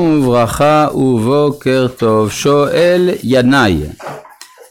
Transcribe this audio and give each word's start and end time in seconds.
וברכה 0.00 0.88
ובוקר 0.94 1.86
טוב, 1.96 2.30
שואל 2.30 3.10
ינאי, 3.22 3.80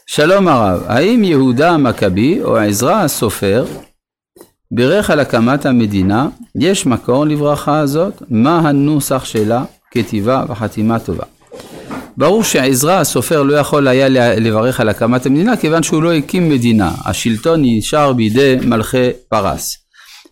שלום 0.06 0.48
הרב, 0.48 0.82
האם 0.86 1.24
יהודה 1.24 1.70
המכבי 1.70 2.42
או 2.42 2.56
עזרא 2.56 2.94
הסופר 2.94 3.64
בירך 4.70 5.10
על 5.10 5.20
הקמת 5.20 5.66
המדינה, 5.66 6.28
יש 6.54 6.86
מקור 6.86 7.26
לברכה 7.26 7.78
הזאת? 7.78 8.22
מה 8.30 8.58
הנוסח 8.58 9.24
שלה? 9.24 9.64
כתיבה 9.90 10.44
וחתימה 10.48 10.98
טובה. 10.98 11.24
ברור 12.16 12.44
שעזרא 12.44 12.92
הסופר 12.92 13.42
לא 13.42 13.54
יכול 13.56 13.88
היה 13.88 14.08
לברך 14.38 14.80
על 14.80 14.88
הקמת 14.88 15.26
המדינה 15.26 15.56
כיוון 15.56 15.82
שהוא 15.82 16.02
לא 16.02 16.12
הקים 16.12 16.48
מדינה, 16.48 16.90
השלטון 17.04 17.60
נשאר 17.62 18.12
בידי 18.12 18.56
מלכי 18.64 19.10
פרס. 19.28 19.78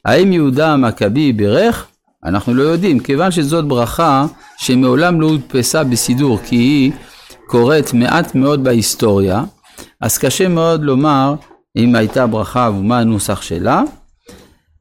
האם 0.05 0.33
יהודה 0.33 0.73
המכבי 0.73 1.33
בירך? 1.33 1.87
אנחנו 2.25 2.55
לא 2.55 2.63
יודעים, 2.63 3.01
כיוון 3.01 3.31
שזאת 3.31 3.65
ברכה 3.65 4.27
שמעולם 4.59 5.21
לא 5.21 5.27
הודפסה 5.27 5.85
בסידור 5.85 6.39
כי 6.45 6.57
היא 6.57 6.93
קורית 7.47 7.93
מעט 7.93 8.35
מאוד 8.35 8.65
בהיסטוריה, 8.65 9.45
אז 10.01 10.19
קשה 10.19 10.49
מאוד 10.49 10.83
לומר 10.83 11.35
אם 11.77 11.95
הייתה 11.95 12.27
ברכה 12.27 12.71
ומה 12.79 12.99
הנוסח 12.99 13.43
שלה, 13.43 13.83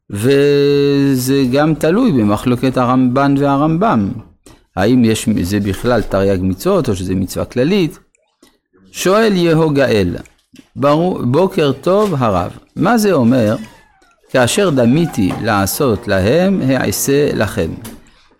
וזה 0.10 1.44
גם 1.52 1.74
תלוי 1.74 2.12
במחלוקת 2.12 2.78
הרמב"ן 2.78 3.36
והרמב"ם. 3.38 4.12
האם 4.76 5.06
יש, 5.06 5.30
זה 5.42 5.60
בכלל 5.60 6.02
תרי"ג 6.02 6.40
מצוות 6.42 6.90
או 6.90 6.96
שזה 6.96 7.16
מצווה 7.16 7.46
כללית? 7.46 8.00
שואל 8.92 9.34
יהו 9.36 9.70
גאל, 9.70 10.16
בוקר 11.24 11.72
טוב 11.82 12.16
הרב, 12.18 12.52
מה 12.76 12.98
זה 12.98 13.12
אומר 13.12 13.56
כאשר 14.34 14.70
דמיתי 14.70 15.32
לעשות 15.42 16.08
להם, 16.08 16.62
העשה 16.62 17.30
לכם. 17.34 17.72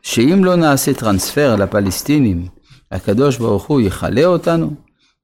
שאם 0.02 0.44
לא 0.44 0.56
נעשה 0.56 0.94
טרנספר 0.94 1.56
לפלסטינים, 1.56 2.48
הקדוש 2.92 3.38
ברוך 3.38 3.64
הוא 3.64 3.82
יכלה 3.82 4.26
אותנו? 4.26 4.74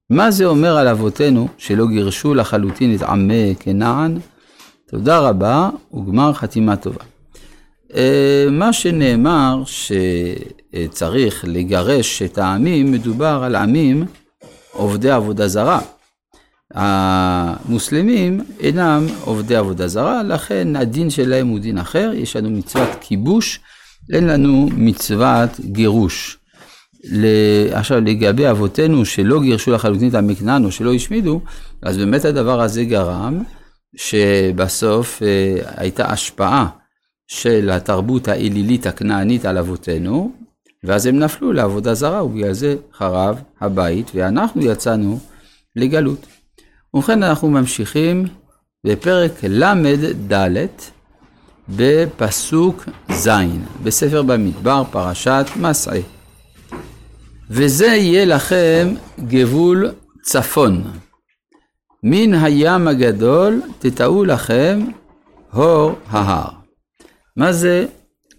מה 0.09 0.31
זה 0.31 0.45
אומר 0.45 0.77
על 0.77 0.87
אבותינו 0.87 1.47
שלא 1.57 1.87
גירשו 1.87 2.33
לחלוטין 2.33 2.95
את 2.95 3.01
עמי 3.01 3.55
כנען? 3.59 4.19
תודה 4.89 5.19
רבה 5.19 5.69
וגמר 5.93 6.33
חתימה 6.33 6.75
טובה. 6.75 7.03
אה, 7.95 8.47
מה 8.51 8.73
שנאמר 8.73 9.63
שצריך 9.65 11.45
לגרש 11.47 12.21
את 12.21 12.37
העמים, 12.37 12.91
מדובר 12.91 13.41
על 13.43 13.55
עמים 13.55 14.05
עובדי 14.71 15.11
עבודה 15.11 15.47
זרה. 15.47 15.79
המוסלמים 16.73 18.41
אינם 18.59 19.05
עובדי 19.21 19.55
עבודה 19.55 19.87
זרה, 19.87 20.23
לכן 20.23 20.75
הדין 20.75 21.09
שלהם 21.09 21.47
הוא 21.47 21.59
דין 21.59 21.77
אחר, 21.77 22.11
יש 22.15 22.35
לנו 22.35 22.49
מצוות 22.49 22.89
כיבוש, 23.01 23.59
אין 24.13 24.27
לנו 24.27 24.69
מצוות 24.73 25.59
גירוש. 25.59 26.37
עכשיו 27.71 28.01
לגבי 28.01 28.49
אבותינו 28.49 29.05
שלא 29.05 29.41
גירשו 29.41 29.71
לחלוטין 29.71 30.09
את 30.09 30.15
המקנן 30.15 30.65
או 30.65 30.71
שלא 30.71 30.93
השמידו, 30.93 31.41
אז 31.81 31.97
באמת 31.97 32.25
הדבר 32.25 32.61
הזה 32.61 32.83
גרם 32.83 33.43
שבסוף 33.95 35.23
אה, 35.23 35.57
הייתה 35.75 36.05
השפעה 36.05 36.67
של 37.27 37.69
התרבות 37.69 38.27
האלילית 38.27 38.87
הכנענית 38.87 39.45
על 39.45 39.57
אבותינו, 39.57 40.31
ואז 40.83 41.05
הם 41.05 41.19
נפלו 41.19 41.53
לעבודה 41.53 41.93
זרה 41.93 42.25
ובגלל 42.25 42.53
זה 42.53 42.75
חרב 42.93 43.41
הבית 43.61 44.11
ואנחנו 44.15 44.61
יצאנו 44.61 45.19
לגלות. 45.75 46.38
ובכן 46.93 47.23
אנחנו 47.23 47.49
ממשיכים 47.49 48.25
בפרק 48.83 49.31
ל"ד 49.43 50.33
בפסוק 51.69 52.83
ז' 53.11 53.29
בספר 53.83 54.21
במדבר 54.21 54.83
פרשת 54.91 55.45
מסעי. 55.55 56.01
וזה 57.49 57.87
יהיה 57.87 58.25
לכם 58.25 58.93
גבול 59.19 59.91
צפון. 60.21 60.83
מן 62.03 62.33
הים 62.33 62.87
הגדול 62.87 63.61
תטעו 63.79 64.25
לכם 64.25 64.79
הור 65.51 65.91
ההר. 66.09 66.49
מה 67.37 67.53
זה 67.53 67.85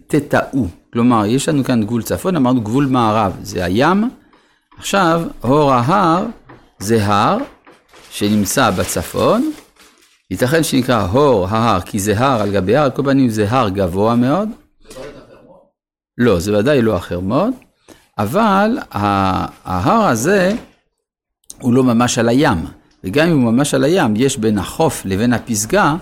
תטעו? 0.07 0.69
כלומר, 0.93 1.27
יש 1.27 1.49
לנו 1.49 1.65
כאן 1.65 1.85
גבול 1.85 2.03
צפון, 2.03 2.37
אמרנו 2.37 2.61
גבול 2.61 2.87
מערב, 2.87 3.33
זה 3.43 3.65
הים. 3.65 4.11
עכשיו, 4.79 5.23
הור 5.41 5.73
ההר 5.73 6.27
זה 6.79 7.07
הר, 7.07 7.39
שנמצא 8.11 8.71
בצפון, 8.71 9.53
ייתכן 10.31 10.63
שנקרא 10.63 11.07
הור 11.07 11.47
ההר, 11.49 11.81
כי 11.81 11.99
זה 11.99 12.19
הר 12.19 12.43
על 12.43 12.53
גבי 12.53 12.77
הר, 12.77 12.85
על 12.85 12.91
כל 12.91 13.03
פנים 13.03 13.29
זה 13.29 13.47
הר 13.51 13.69
גבוה 13.69 14.15
מאוד. 14.15 14.49
לא, 16.19 16.41
זה 16.41 16.59
ודאי 16.59 16.83
לא 16.83 16.97
החרמון, 16.97 17.53
אבל 18.19 18.79
ההר 18.93 20.07
הזה 20.07 20.53
הוא 21.61 21.75
לא 21.75 21.85
ממש 21.85 22.19
על 22.19 22.29
הים, 22.29 22.59
וגם 23.05 23.29
אם 23.29 23.41
הוא 23.41 23.53
ממש 23.53 23.75
על 23.75 23.85
הים, 23.85 24.15
יש 24.17 24.37
בין 24.37 24.59
החוף 24.59 25.03
לבין 25.05 25.33
הפסגה, 25.33 25.97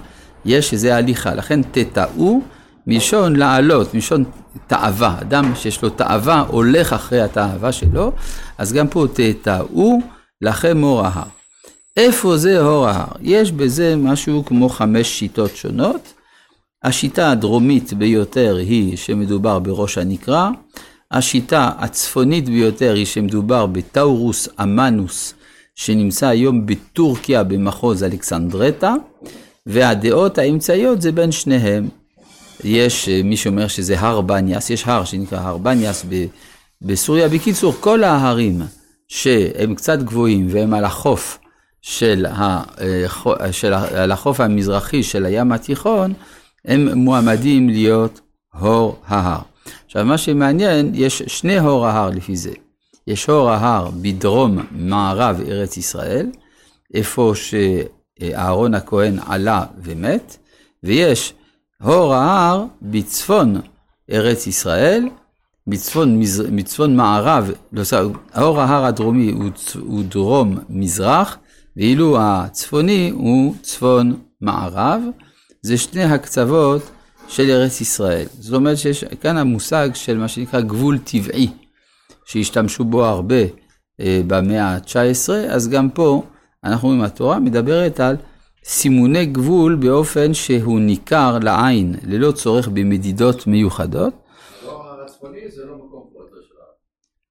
יש 0.45 0.73
איזה 0.73 0.97
הליכה, 0.97 1.35
לכן 1.35 1.61
תטעו 1.63 2.43
מלשון 2.87 3.37
לעלות, 3.37 3.95
מלשון 3.95 4.25
תאווה, 4.67 5.17
אדם 5.21 5.53
שיש 5.55 5.83
לו 5.83 5.91
תאווה 5.91 6.45
הולך 6.49 6.93
אחרי 6.93 7.21
התאווה 7.21 7.73
שלו, 7.73 8.13
אז 8.59 8.73
גם 8.73 8.89
פה 8.89 9.07
תטעו 9.15 10.01
לכם 10.41 10.83
אור 10.83 11.07
ההר. 11.07 11.38
איפה 11.99 12.37
זה 12.37 12.61
אור 12.61 12.87
ההר? 12.87 13.07
יש 13.21 13.53
בזה 13.53 13.97
משהו 13.97 14.45
כמו 14.45 14.69
חמש 14.69 15.09
שיטות 15.19 15.57
שונות. 15.57 16.13
השיטה 16.85 17.31
הדרומית 17.31 17.93
ביותר 17.93 18.57
היא 18.57 18.97
שמדובר 18.97 19.59
בראש 19.59 19.99
הנקרה. 19.99 20.51
השיטה 21.11 21.71
הצפונית 21.79 22.49
ביותר 22.49 22.95
היא 22.95 23.07
שמדובר 23.07 23.67
בטאורוס 23.67 24.49
אמנוס, 24.63 25.35
שנמצא 25.75 26.27
היום 26.27 26.67
בטורקיה 26.67 27.45
במחוז 27.45 28.03
אלכסנדרטה, 28.03 28.95
והדעות 29.67 30.39
האמצעיות 30.39 31.03
זה 31.03 31.13
בין 31.13 31.33
שניהם. 31.33 31.89
יש 32.65 33.09
מי 33.09 33.37
שאומר 33.37 33.69
שזה 33.69 34.01
הר 34.01 34.21
בניאס, 34.21 34.71
יש 34.71 34.85
הר 34.87 35.05
שנקרא 35.05 35.39
הר 35.39 35.59
בניאס 35.59 36.07
בסוריה. 36.83 37.29
בקיצור, 37.29 37.75
כל 37.81 38.05
ההרים 38.05 38.63
שהם 39.09 39.75
קצת 39.75 39.99
גבוהים 39.99 40.47
והם 40.51 40.75
על 40.75 40.85
החוף, 40.85 41.39
של, 41.83 42.27
ה, 42.27 42.63
אה, 42.81 43.53
של 43.53 43.73
החוף 44.13 44.41
המזרחי 44.41 45.03
של 45.03 45.27
הים 45.27 45.53
התיכון, 45.53 46.13
הם 46.65 46.99
מועמדים 46.99 47.69
להיות 47.69 48.21
הור 48.55 49.01
ההר. 49.07 49.41
עכשיו, 49.87 50.05
מה 50.05 50.19
שמעניין, 50.19 50.91
יש 50.95 51.23
שני 51.27 51.59
הור 51.59 51.87
ההר 51.87 52.11
לפי 52.11 52.37
זה. 52.37 52.53
יש 53.07 53.27
הור 53.27 53.51
ההר 53.51 53.91
בדרום 54.03 54.59
מערב 54.71 55.41
ארץ 55.49 55.77
ישראל, 55.77 56.27
איפה 56.95 57.33
שאהרון 57.35 58.75
הכהן 58.75 59.19
עלה 59.27 59.65
ומת, 59.83 60.37
ויש 60.83 61.35
הור 61.83 62.15
ההר 62.15 62.65
בצפון 62.83 63.61
ארץ 64.13 64.47
ישראל, 64.47 65.09
מצפון, 65.67 66.21
מצפון 66.51 66.97
מערב, 66.97 67.51
לא, 67.73 67.83
הור 68.35 68.61
ההר 68.61 68.85
הדרומי 68.85 69.31
הוא, 69.31 69.51
הוא 69.81 70.05
דרום 70.05 70.59
מזרח, 70.69 71.39
ואילו 71.79 72.17
הצפוני 72.21 73.11
הוא 73.15 73.55
צפון 73.63 74.21
מערב, 74.41 75.03
זה 75.63 75.79
שני 75.79 76.03
הקצוות 76.03 76.83
של 77.29 77.51
ארץ 77.51 77.81
ישראל. 77.81 78.27
זאת 78.39 78.55
אומרת 78.55 78.79
שיש 78.79 79.05
כאן 79.05 79.37
המושג 79.37 79.89
של 79.95 80.19
מה 80.19 80.29
שנקרא 80.29 80.61
גבול 80.61 80.99
טבעי, 80.99 81.49
שהשתמשו 82.25 82.85
בו 82.85 83.05
הרבה 83.05 83.43
אה, 84.01 84.21
במאה 84.27 84.65
ה-19, 84.65 85.33
אז 85.51 85.69
גם 85.69 85.91
פה 85.91 86.23
אנחנו 86.65 86.89
רואים 86.89 87.03
התורה 87.03 87.39
מדברת 87.39 88.01
על 88.01 88.17
סימוני 88.65 89.27
גבול 89.27 89.75
באופן 89.75 90.35
שהוא 90.35 90.81
ניכר 90.81 91.39
לעין, 91.43 91.95
ללא 92.03 92.33
צורך 92.33 92.69
במדידות 92.69 93.47
מיוחדות. 93.47 94.15
מאור 94.65 94.83
ההר 94.83 95.05
הצפוני 95.05 95.51
זה 95.51 95.65
לא 95.65 95.75
מקום 95.77 96.11
פרוטו 96.13 96.37
של 96.43 96.55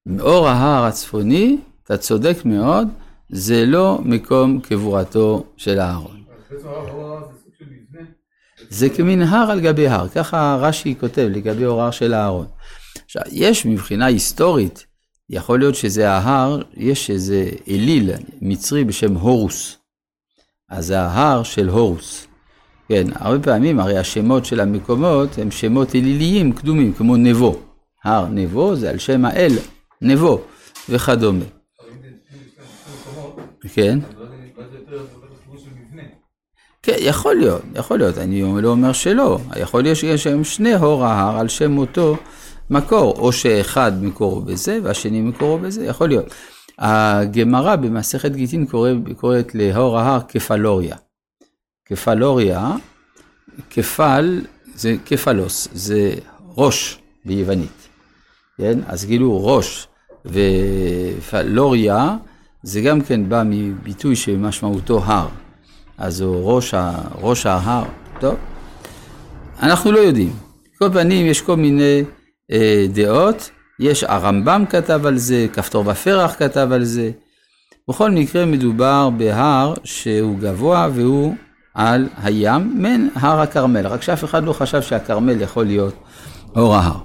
מאור 0.05 0.47
ההר 0.47 0.85
הצפוני, 0.85 1.57
אתה 1.83 1.97
צודק 1.97 2.37
מאוד, 2.45 2.87
זה 3.29 3.65
לא 3.65 3.99
מקום 4.03 4.59
קבורתו 4.59 5.45
של 5.57 5.79
אהרון. 5.79 6.23
זה 8.69 8.89
כמין 8.89 9.21
הר 9.21 9.51
על 9.51 9.59
גבי 9.59 9.87
הר, 9.87 10.07
ככה 10.07 10.57
רש"י 10.61 10.95
כותב 10.99 11.27
לגבי 11.31 11.63
הוראה 11.63 11.91
של 11.91 12.13
אהרון. 12.13 12.45
עכשיו, 13.05 13.21
יש 13.31 13.65
מבחינה 13.65 14.05
היסטורית, 14.05 14.85
יכול 15.29 15.59
להיות 15.59 15.75
שזה 15.75 16.11
ההר, 16.11 16.61
יש 16.73 17.09
איזה 17.09 17.49
אליל 17.67 18.11
מצרי 18.41 18.83
בשם 18.83 19.13
הורוס. 19.13 19.77
אז 20.69 20.85
זה 20.85 20.99
ההר 20.99 21.43
של 21.43 21.69
הורוס. 21.69 22.27
כן, 22.87 23.07
הרבה 23.15 23.43
פעמים 23.43 23.79
הרי 23.79 23.97
השמות 23.97 24.45
של 24.45 24.59
המקומות 24.59 25.37
הם 25.37 25.51
שמות 25.51 25.95
אליליים 25.95 26.53
קדומים, 26.53 26.93
כמו 26.93 27.17
נבו. 27.17 27.59
הר 28.03 28.27
נבו 28.27 28.75
זה 28.75 28.89
על 28.89 28.97
שם 28.97 29.25
האל, 29.25 29.51
נבו, 30.01 30.41
וכדומה. 30.89 31.45
כן. 33.73 33.99
כן, 36.83 36.95
יכול 36.99 37.35
להיות, 37.35 37.61
יכול 37.75 37.97
להיות, 37.97 38.17
אני 38.17 38.61
לא 38.61 38.69
אומר 38.69 38.93
שלא, 38.93 39.39
יכול 39.55 39.83
להיות 39.83 39.97
שיש 39.97 40.27
היום 40.27 40.43
שני 40.43 40.73
הור 40.73 41.05
ההר 41.05 41.39
על 41.39 41.47
שם 41.47 41.77
אותו 41.77 42.17
מקור, 42.69 43.19
או 43.19 43.31
שאחד 43.31 44.03
מקורו 44.03 44.41
בזה 44.41 44.79
והשני 44.83 45.21
מקורו 45.21 45.57
בזה, 45.57 45.85
יכול 45.85 46.07
להיות. 46.07 46.25
הגמרא 46.79 47.75
במסכת 47.75 48.31
גיטין 48.31 48.65
קורא, 48.65 48.89
קוראת 49.15 49.55
להור 49.55 49.99
ההר 49.99 50.19
כפלוריה. 50.27 50.95
כפלוריה, 51.85 52.71
כפל 53.69 54.41
זה 54.75 54.95
כפלוס, 55.05 55.67
זה 55.73 56.13
ראש 56.57 57.01
ביוונית. 57.25 57.87
כן? 58.57 58.79
אז 58.87 59.05
כאילו 59.05 59.45
ראש 59.45 59.87
ופלוריה 60.25 62.17
זה 62.67 62.81
גם 62.81 63.01
כן 63.01 63.29
בא 63.29 63.43
מביטוי 63.45 64.15
שמשמעותו 64.15 65.01
הר. 65.05 65.27
אז 65.97 66.21
הוא 66.21 66.53
ראש, 66.53 66.73
ראש 67.21 67.45
ההר. 67.45 67.83
טוב, 68.19 68.35
אנחנו 69.61 69.91
לא 69.91 69.99
יודעים. 69.99 70.33
כל 70.79 70.89
פנים 70.93 71.25
יש 71.25 71.41
כל 71.41 71.55
מיני 71.55 72.03
אה, 72.51 72.85
דעות. 72.93 73.49
יש 73.79 74.03
הרמב"ם 74.03 74.63
כתב 74.69 75.05
על 75.05 75.17
זה, 75.17 75.47
כפתור 75.53 75.83
בפרח 75.83 76.35
כתב 76.39 76.69
על 76.71 76.83
זה. 76.83 77.11
בכל 77.89 78.11
מקרה 78.11 78.45
מדובר 78.45 79.09
בהר 79.17 79.73
שהוא 79.83 80.39
גבוה 80.39 80.89
והוא 80.93 81.35
על 81.73 82.07
הים, 82.23 82.73
מן 82.77 83.07
הר 83.15 83.41
הכרמל, 83.41 83.87
רק 83.87 84.01
שאף 84.01 84.23
אחד 84.23 84.43
לא 84.43 84.53
חשב 84.53 84.81
שהכרמל 84.81 85.41
יכול 85.41 85.65
להיות 85.65 85.93
אור 86.55 86.75
ההר. 86.75 86.97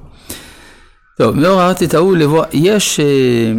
טוב, 1.18 1.36
מאור 1.36 1.60
ההר 1.60 1.72
תטעו 1.72 2.14
לבוא, 2.14 2.44
יש, 2.52 3.00
אה, 3.00 3.52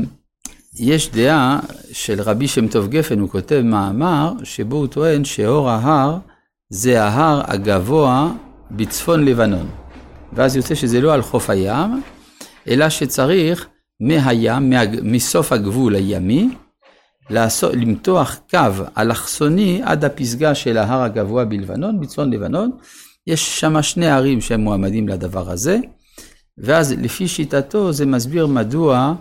יש 0.79 1.11
דעה 1.11 1.59
של 1.91 2.21
רבי 2.21 2.47
שם 2.47 2.67
טוב 2.67 2.87
גפן, 2.87 3.19
הוא 3.19 3.29
כותב 3.29 3.61
מאמר, 3.65 4.33
שבו 4.43 4.75
הוא 4.75 4.87
טוען 4.87 5.25
שאור 5.25 5.69
ההר 5.69 6.17
זה 6.69 7.03
ההר 7.03 7.41
הגבוה 7.47 8.31
בצפון 8.71 9.25
לבנון. 9.25 9.69
ואז 10.33 10.55
יוצא 10.55 10.75
שזה 10.75 11.01
לא 11.01 11.13
על 11.13 11.21
חוף 11.21 11.49
הים, 11.49 12.01
אלא 12.67 12.89
שצריך 12.89 13.67
מהים, 13.99 14.69
מה, 14.69 14.81
מסוף 15.03 15.51
הגבול 15.51 15.95
הימי, 15.95 16.49
לעשות, 17.29 17.73
למתוח 17.73 18.39
קו 18.49 18.83
אלכסוני 18.97 19.81
עד 19.83 20.05
הפסגה 20.05 20.55
של 20.55 20.77
ההר 20.77 21.01
הגבוה 21.01 21.45
בלבנון, 21.45 21.99
בצפון 21.99 22.33
לבנון. 22.33 22.71
יש 23.27 23.59
שם 23.59 23.81
שני 23.81 24.07
ערים 24.07 24.41
שהם 24.41 24.61
מועמדים 24.61 25.07
לדבר 25.07 25.49
הזה, 25.49 25.77
ואז 26.57 26.91
לפי 26.91 27.27
שיטתו 27.27 27.91
זה 27.91 28.05
מסביר 28.05 28.47
מדוע 28.47 29.15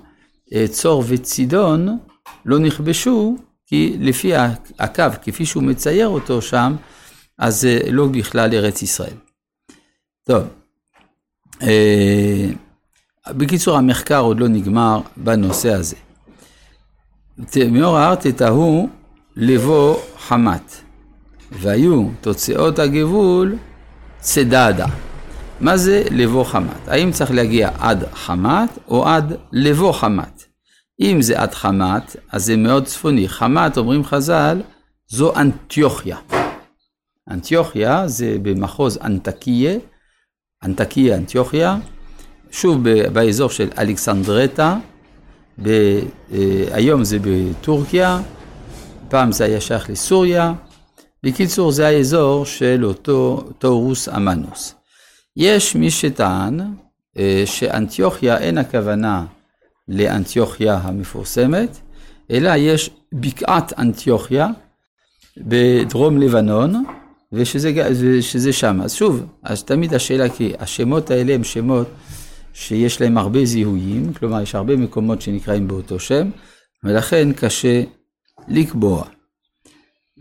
צור 0.71 1.05
וצידון 1.09 1.99
לא 2.45 2.59
נכבשו, 2.59 3.37
כי 3.67 3.97
לפי 4.01 4.33
הקו, 4.79 5.05
כפי 5.23 5.47
שהוא 5.47 5.63
מצייר 5.63 6.09
אותו 6.09 6.43
שם, 6.43 6.77
אז 7.39 7.61
זה 7.61 7.79
לא 7.91 8.07
בכלל 8.07 8.55
ארץ 8.55 8.83
ישראל. 8.83 9.17
טוב, 10.27 10.43
אה, 11.63 12.49
בקיצור, 13.29 13.77
המחקר 13.77 14.21
עוד 14.21 14.41
לא 14.41 14.49
נגמר 14.49 15.01
בנושא 15.17 15.73
הזה. 15.73 15.97
מאור 17.71 17.97
ההר 17.97 18.15
תתהו 18.15 18.89
לבוא 19.37 19.97
חמת, 20.19 20.77
והיו 21.53 22.09
תוצאות 22.21 22.79
הגבול 22.79 23.57
צדדה. 24.21 24.87
מה 25.63 25.77
זה 25.77 26.03
לבוא 26.11 26.45
חמת? 26.45 26.89
האם 26.89 27.13
צריך 27.13 27.31
להגיע 27.31 27.71
עד 27.79 28.05
חמת 28.13 28.79
או 28.89 29.09
עד 29.09 29.37
לבוא 29.53 29.93
חמת? 29.93 30.45
אם 31.01 31.23
זה 31.23 31.41
עד 31.41 31.55
חמת, 31.55 32.17
אז 32.33 32.45
זה 32.45 32.57
מאוד 32.57 32.85
צפוני. 32.85 33.29
חמת, 33.29 33.79
אומרים 33.79 34.05
חז"ל, 34.05 34.61
זו 35.09 35.37
אנטיוכיה. 35.37 36.17
אנטיוכיה 37.31 38.09
זה 38.09 38.37
במחוז 38.43 38.99
אנטקיה, 39.05 39.79
אנטקיה, 40.65 41.17
אנטיוכיה, 41.17 41.77
שוב 42.51 42.89
באזור 42.89 43.51
של 43.51 43.69
אלכסנדרטה, 43.79 44.77
ב, 45.63 45.69
אה, 46.33 46.65
היום 46.73 47.05
זה 47.05 47.19
בטורקיה, 47.23 48.21
פעם 49.09 49.33
זה 49.33 49.45
היה 49.45 49.61
שייך 49.61 49.91
לסוריה. 49.91 50.53
בקיצור, 51.23 51.73
זה 51.73 51.87
האזור 51.87 52.47
של 52.47 52.85
אותו 52.85 53.45
טורוס 53.59 54.09
אמנוס. 54.09 54.82
יש 55.37 55.77
מי 55.77 55.91
שטען 55.91 56.61
אה, 57.19 57.43
שאנטיוכיה 57.47 58.39
אין 58.39 58.59
הכוונה 58.59 59.27
לאנטיוכיה 59.89 60.75
המפורסמת, 60.75 61.79
אלא 62.31 62.51
יש 62.57 62.91
בקעת 63.13 63.79
אנטיוכיה 63.79 64.49
בדרום 65.37 66.19
לבנון, 66.19 66.85
ושזה 67.33 68.53
שם. 68.53 68.81
אז 68.83 68.95
שוב, 68.95 69.27
אז 69.43 69.63
תמיד 69.63 69.95
השאלה, 69.95 70.29
כי 70.29 70.53
השמות 70.59 71.11
האלה 71.11 71.35
הם 71.35 71.45
שמות 71.45 71.89
שיש 72.53 73.01
להם 73.01 73.19
הרבה 73.19 73.45
זיהויים, 73.45 74.15
כלומר 74.15 74.41
יש 74.43 74.55
הרבה 74.55 74.77
מקומות 74.77 75.23
שנקראים 75.23 75.69
באותו 75.69 75.99
שם, 75.99 76.31
ולכן 76.85 77.33
קשה 77.33 77.83
לקבוע. 78.49 79.05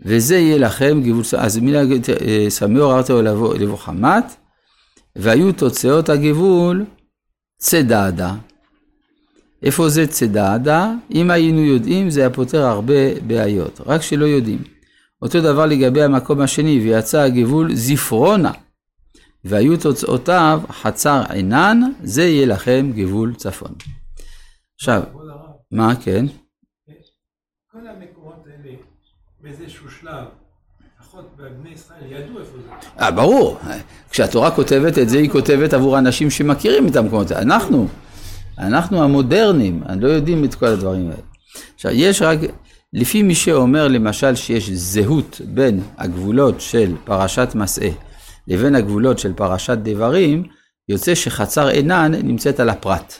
וזה 0.04 0.36
יהיה 0.36 0.58
לכם 0.58 1.00
גבול, 1.02 1.22
אז 1.38 1.58
מילה, 1.58 1.82
אה, 2.26 2.46
סמיור 2.48 2.96
ארתו 2.96 3.22
לבוא 3.22 3.76
חמת, 3.76 4.24
והיו 5.16 5.52
תוצאות 5.52 6.08
הגבול 6.08 6.84
צדדה. 7.58 8.34
איפה 9.62 9.88
זה 9.88 10.06
צדדה? 10.06 10.92
אם 11.14 11.30
היינו 11.30 11.60
יודעים 11.60 12.10
זה 12.10 12.20
היה 12.20 12.30
פותר 12.30 12.62
הרבה 12.62 13.20
בעיות, 13.26 13.80
רק 13.86 14.02
שלא 14.02 14.24
יודעים. 14.24 14.62
אותו 15.22 15.40
דבר 15.40 15.66
לגבי 15.66 16.02
המקום 16.02 16.40
השני, 16.40 16.80
ויצא 16.80 17.20
הגבול 17.20 17.74
זפרונה. 17.74 18.52
והיו 19.44 19.80
תוצאותיו 19.80 20.60
חצר 20.70 21.22
עינן, 21.28 21.80
זה 22.02 22.22
יהיה 22.22 22.46
לכם 22.46 22.90
גבול 22.94 23.34
צפון. 23.34 23.72
עכשיו, 24.74 25.02
מה 25.70 25.92
כן? 26.04 26.26
כל 27.72 27.86
המקומות 27.86 28.46
האלה, 28.46 28.76
באיזשהו 29.40 29.90
שלב, 29.90 30.24
לפחות 31.12 31.36
בבני 31.36 31.70
ישראל, 31.70 31.98
ידעו 32.10 32.38
איפה 32.38 32.56
זה. 32.56 33.02
אה, 33.04 33.10
ברור. 33.10 33.58
כשהתורה 34.10 34.50
כותבת 34.50 34.98
את 34.98 35.08
זה, 35.08 35.18
היא 35.18 35.30
כותבת 35.30 35.72
עבור 35.72 35.98
אנשים 35.98 36.30
שמכירים 36.30 36.88
את 36.88 36.96
המקומות 36.96 37.30
האלה. 37.30 37.42
אנחנו, 37.42 37.88
אנחנו 38.58 39.04
המודרניים, 39.04 39.82
לא 40.00 40.08
יודעים 40.08 40.44
את 40.44 40.54
כל 40.54 40.66
הדברים 40.66 41.10
האלה. 41.10 41.22
עכשיו, 41.74 41.90
יש 41.94 42.22
רק, 42.22 42.38
לפי 42.92 43.22
מי 43.22 43.34
שאומר 43.34 43.88
למשל 43.88 44.34
שיש 44.34 44.70
זהות 44.70 45.40
בין 45.44 45.80
הגבולות 45.98 46.60
של 46.60 46.94
פרשת 47.04 47.48
מסעה 47.54 47.90
לבין 48.48 48.74
הגבולות 48.74 49.18
של 49.18 49.32
פרשת 49.32 49.78
דברים, 49.82 50.44
יוצא 50.88 51.14
שחצר 51.14 51.68
עינן 51.68 52.12
נמצאת 52.14 52.60
על 52.60 52.68
הפרט. 52.68 53.14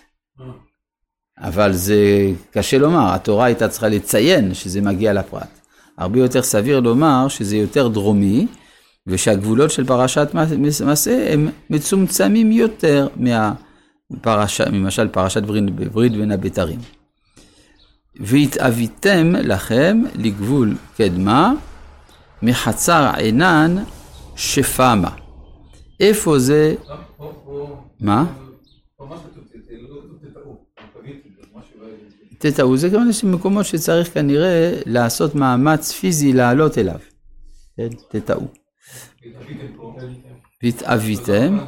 אבל 1.38 1.72
זה 1.72 2.30
קשה 2.50 2.78
לומר, 2.78 3.14
התורה 3.14 3.44
הייתה 3.44 3.68
צריכה 3.68 3.88
לציין 3.88 4.54
שזה 4.54 4.80
מגיע 4.80 5.12
לפרט. 5.12 5.61
הרבה 5.98 6.18
יותר 6.18 6.42
סביר 6.42 6.80
לומר 6.80 7.28
שזה 7.28 7.56
יותר 7.56 7.88
דרומי, 7.88 8.46
ושהגבולות 9.06 9.70
של 9.70 9.86
פרשת 9.86 10.28
מסע 10.58 11.12
הם 11.28 11.48
מצומצמים 11.70 12.52
יותר 12.52 13.08
מהפרשה, 13.16 14.70
ממשל 14.70 15.08
פרשת 15.08 15.42
ברית 15.92 16.12
בין 16.12 16.30
הבתרים. 16.32 16.78
והתאוויתם 18.20 19.32
לכם 19.36 20.02
לגבול 20.14 20.76
קדמה 20.96 21.52
מחצר 22.42 23.10
עינן 23.16 23.76
שפמה. 24.36 25.10
איפה 26.00 26.38
זה? 26.38 26.74
מה? 28.00 28.24
תטעו, 32.42 32.76
זה 32.76 32.90
כמובן 32.90 33.08
מקומות 33.24 33.66
שצריך 33.66 34.14
כנראה 34.14 34.80
לעשות 34.86 35.34
מאמץ 35.34 35.92
פיזי 35.92 36.32
לעלות 36.32 36.78
אליו. 36.78 36.98
כן, 37.76 37.88
תטעו. 38.08 38.46
והתאוויתם. 40.62 41.58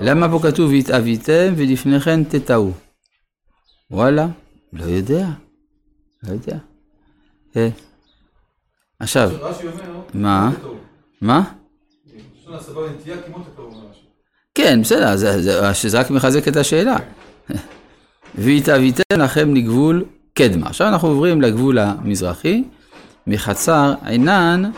למה 0.00 0.28
פה 0.28 0.40
כתוב 0.42 0.70
והתאוויתם 0.70 1.54
ולפני 1.56 2.00
כן 2.00 2.24
תטעו? 2.24 2.72
וואלה, 3.90 4.26
לא 4.72 4.84
יודע. 4.84 5.26
לא 6.22 6.32
יודע. 6.32 6.58
כן. 7.52 7.68
עכשיו, 8.98 9.30
מה? 10.14 10.52
מה? 11.20 11.52
כן, 14.54 14.82
בסדר, 14.82 15.16
זה 15.16 16.00
רק 16.00 16.10
מחזק 16.10 16.48
את 16.48 16.56
השאלה. 16.56 16.96
והתאוויתם 18.34 19.02
לכם 19.18 19.54
לגבול 19.54 20.04
קדמה. 20.34 20.66
עכשיו 20.66 20.88
אנחנו 20.88 21.08
עוברים 21.08 21.40
לגבול 21.40 21.78
המזרחי, 21.78 22.64
מחצר 23.26 23.94
עינן 24.04 24.70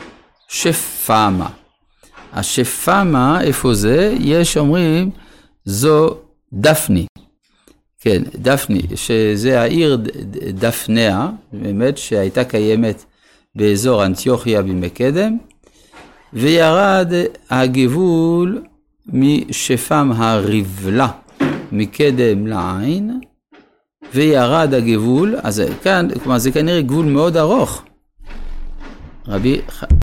שפמה. 0.48 1.48
השפמה, 2.32 3.40
איפה 3.42 3.75
זה? 3.75 4.14
יש 4.20 4.56
אומרים, 4.56 5.10
זו 5.64 6.16
דפני. 6.52 7.06
כן, 8.00 8.22
דפני, 8.34 8.82
שזה 8.94 9.60
העיר 9.60 9.98
דפניה, 10.54 11.28
באמת, 11.52 11.98
שהייתה 11.98 12.44
קיימת 12.44 13.04
באזור 13.54 14.04
אנטיוכיה 14.04 14.62
בימי 14.62 14.90
קדם, 14.90 15.36
וירד 16.32 17.12
הגבול 17.50 18.62
משפם 19.06 20.12
הריבלה 20.16 21.08
מקדם 21.72 22.46
לעין, 22.46 23.20
וירד 24.14 24.75
הגבול, 24.75 25.34
אז 25.42 25.62
כאן, 25.82 26.08
כלומר 26.22 26.38
זה 26.38 26.52
כנראה 26.52 26.82
גבול 26.82 27.06
מאוד 27.06 27.36
ארוך. 27.36 27.82
רבי 29.28 29.60